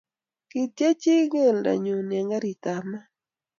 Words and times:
Kityech 0.49 0.97
chii 1.01 1.23
keldo 1.31 1.71
nyuu 1.83 2.01
eng 2.17 2.29
karitab 2.31 2.83
maat 2.91 3.09